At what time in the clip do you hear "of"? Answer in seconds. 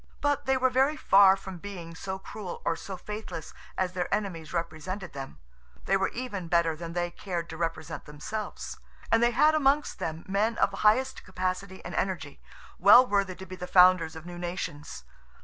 10.57-10.71, 14.15-14.25